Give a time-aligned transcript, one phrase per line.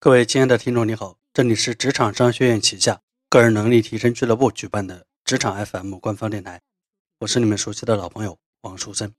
[0.00, 6.62] 各位亲爱的听众，你好，这里是职场商学院旗下个人能力提升俱乐部举办的职场 FM 官方电台，
[7.18, 9.12] 我是你们熟悉的老朋友王书森。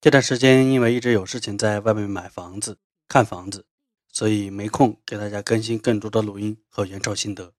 [0.00, 3.64] 这段时间因为一直有事情在外面买房子、看房子，
[4.12, 7.54] 所以没空给大家更新更多的录音和原创心得。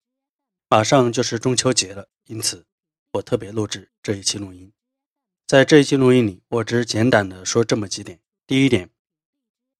[0.67, 2.65] 马上就是中秋节了，因此
[3.13, 4.73] 我特别录制这一期录音。
[5.47, 8.89] 在这一期录音里，我只简短的说这么几点：第一点，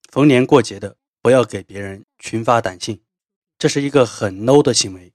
[0.09, 0.95] 逢年过节的。
[1.27, 3.01] 不要给别人群发短信，
[3.59, 5.11] 这是一个很 low 的行为。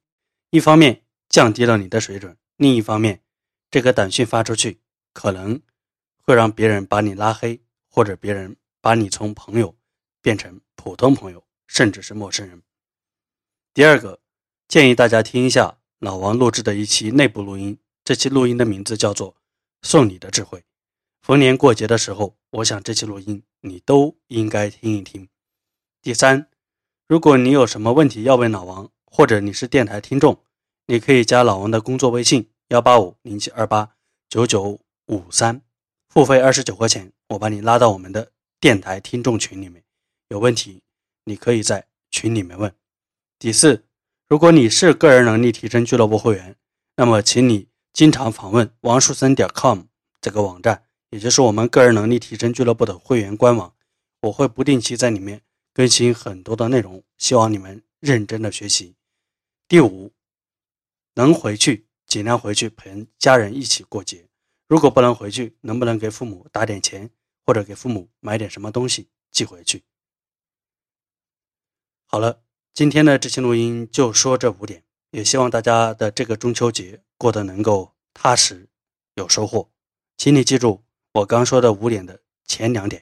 [0.50, 3.22] 一方面降低了你的水准，另一方面，
[3.70, 4.82] 这个短信发出去
[5.14, 5.62] 可能
[6.20, 9.74] 会让别人把你拉黑，或者别人把你从朋友
[10.20, 12.62] 变成普通朋友，甚至是陌生人。
[13.72, 14.20] 第二个，
[14.68, 19.32] 建议大家听一下老王录制的一期内部录音，这期录音的名字叫做
[19.80, 20.58] 《送你的智慧》。
[21.22, 25.26] 逢年过节的时候，我想这期录音你都应该听一听。
[26.02, 26.48] 第三，
[27.06, 30.42] 如果你有什么问题要问老王，或者你是电台听众，
[30.88, 33.94] 你可以加老王的工作微信幺八五零七二八
[34.28, 35.62] 九九五三，
[36.08, 39.84] 付费二十九块钱，我把你拉到我们的电台听众群里面。
[40.30, 40.82] 有问题，
[41.26, 42.74] 你可以在群里面问。
[43.38, 43.84] 第四，
[44.28, 46.56] 如果你是个人能力提升俱乐部会员，
[46.96, 49.82] 那么请你经常访问王树森点 com
[50.20, 53.72] 这个网站，也就是我们个人能力提升俱乐部的会员官网，
[54.22, 55.42] 我会不定期在里面。
[55.74, 58.94] 更新很多的内容，希望你们认真的学习。
[59.66, 60.12] 第五，
[61.14, 64.28] 能回去尽量回去陪家人一起过节。
[64.68, 67.10] 如果不能回去，能不能给父母打点钱，
[67.46, 69.82] 或者给父母买点什么东西寄回去？
[72.06, 72.42] 好了，
[72.74, 78.68] 今天的这期录音就说这五点，也希望大家的这个中秋节过得能够踏实
[79.14, 79.70] 有收获。
[80.18, 83.00] 请你记住我刚说的五点的前两点。